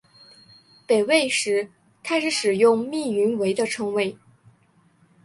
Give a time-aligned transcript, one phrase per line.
[0.87, 1.69] 北魏时
[2.01, 4.17] 开始使用密云为的称谓。